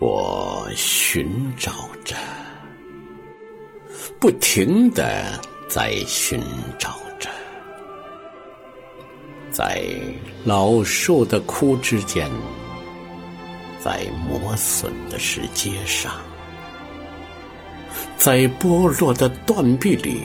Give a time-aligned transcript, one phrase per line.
[0.00, 1.70] 我寻找
[2.06, 2.16] 着，
[4.18, 5.38] 不停的
[5.68, 6.42] 在寻
[6.78, 7.28] 找着，
[9.52, 9.84] 在
[10.42, 12.30] 老树的枯枝间，
[13.78, 16.14] 在磨损的石阶上，
[18.16, 20.22] 在剥落的断壁里，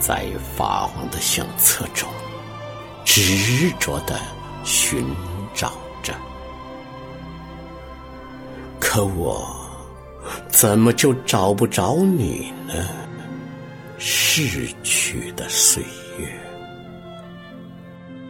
[0.00, 0.26] 在
[0.56, 2.08] 发黄的相册中，
[3.04, 4.18] 执着的
[4.64, 5.06] 寻
[5.54, 5.74] 找。
[8.92, 9.48] 可我
[10.48, 12.74] 怎么就找不着你呢？
[13.98, 15.80] 逝去的岁
[16.18, 16.26] 月，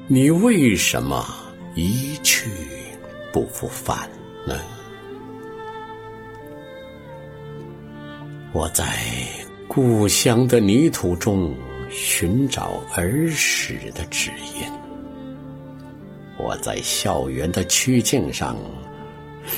[0.07, 1.27] 你为什么
[1.75, 2.51] 一去
[3.33, 4.07] 不复返
[4.47, 4.55] 呢？
[8.53, 8.85] 我在
[9.67, 11.55] 故乡的泥土中
[11.89, 14.71] 寻找儿时的指引，
[16.37, 18.59] 我在校园的曲径上。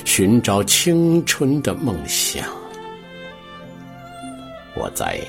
[0.05, 2.45] 寻找青春的梦想，
[4.75, 5.19] 我在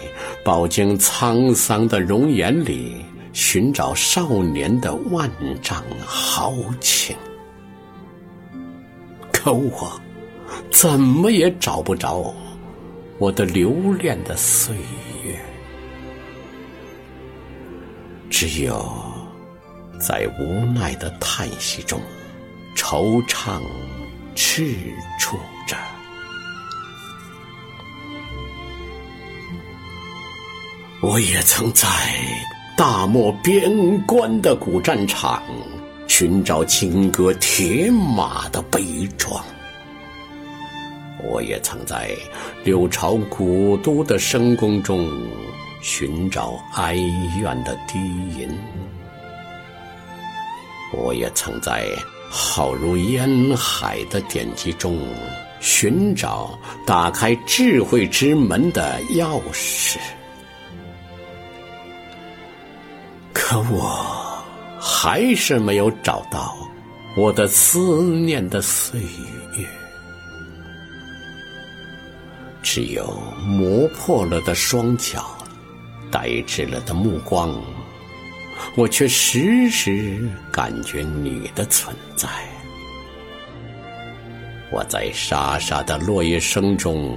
[0.44, 5.30] 饱经沧桑的容颜里寻找少年的万
[5.62, 7.16] 丈豪情，
[9.32, 10.00] 可我
[10.70, 12.34] 怎么也找不着
[13.18, 14.74] 我的留恋的岁
[15.24, 15.38] 月，
[18.28, 18.86] 只有
[19.98, 21.98] 在无奈的叹息中
[22.76, 23.62] 惆怅。
[24.34, 24.76] 赤
[25.18, 25.76] 处着，
[31.00, 31.86] 我也曾在
[32.76, 33.70] 大漠边
[34.04, 35.42] 关的古战场
[36.08, 39.40] 寻找金戈铁马的悲壮；
[41.22, 42.10] 我也曾在
[42.64, 45.08] 六朝古都的深宫中
[45.80, 46.96] 寻找哀
[47.40, 47.98] 怨的低
[48.36, 48.48] 吟；
[50.92, 51.86] 我也曾在。
[52.36, 54.98] 浩如烟海的典籍中，
[55.60, 59.98] 寻找打开智慧之门的钥匙，
[63.32, 64.44] 可我
[64.80, 66.56] 还是没有找到
[67.16, 69.64] 我的思念的岁月，
[72.64, 73.06] 只有
[73.46, 75.24] 磨破了的双脚，
[76.10, 77.54] 呆滞了的目光。
[78.76, 80.18] 我却时时
[80.50, 82.28] 感觉你的存在。
[84.72, 87.16] 我在沙沙的落叶声中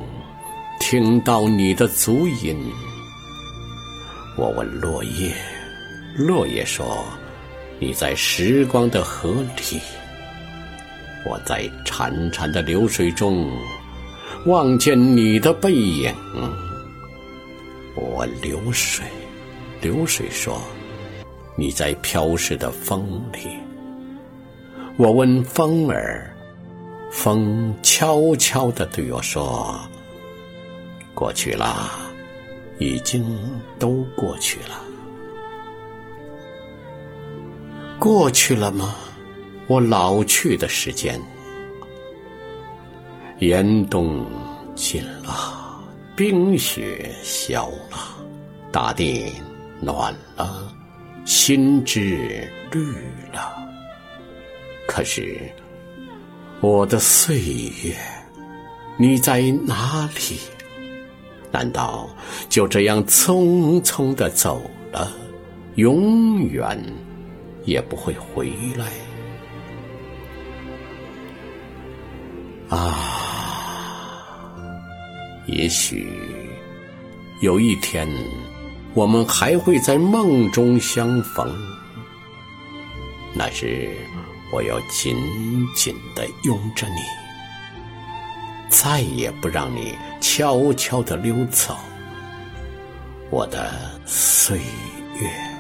[0.80, 2.56] 听到你的足音。
[4.38, 5.34] 我问落叶，
[6.16, 7.04] 落叶说
[7.80, 9.80] ：“你在时光的河里。”
[11.28, 13.52] 我在潺潺的流水中
[14.46, 16.14] 望见你的背影。
[17.96, 19.04] 我问流水，
[19.82, 20.62] 流水说。
[21.60, 23.58] 你在飘逝的风里，
[24.96, 26.32] 我问风儿，
[27.12, 29.76] 风悄悄地对我说
[31.16, 31.90] ：“过去了，
[32.78, 33.26] 已经
[33.80, 34.80] 都过去了，
[37.98, 38.96] 过去了吗？
[39.66, 41.20] 我老去的时间，
[43.40, 44.24] 严冬
[44.76, 45.82] 尽了，
[46.16, 47.98] 冰雪消了，
[48.72, 49.34] 大地
[49.82, 50.72] 暖了。”
[51.28, 52.00] 心之
[52.72, 52.80] 绿
[53.34, 53.54] 了，
[54.88, 55.38] 可是
[56.62, 57.42] 我的岁
[57.84, 57.94] 月，
[58.98, 60.40] 你在哪里？
[61.52, 62.10] 难道
[62.48, 64.62] 就这样匆匆的走
[64.94, 65.12] 了，
[65.76, 66.82] 永远
[67.66, 68.86] 也不会回来？
[72.70, 74.56] 啊，
[75.46, 76.08] 也许
[77.42, 78.08] 有一天。
[78.94, 81.56] 我们还会在梦中相逢，
[83.34, 83.96] 那时
[84.52, 85.16] 我要紧
[85.76, 87.02] 紧的拥着你，
[88.70, 91.76] 再也不让你悄悄的溜走，
[93.30, 93.72] 我的
[94.06, 94.58] 岁
[95.20, 95.57] 月。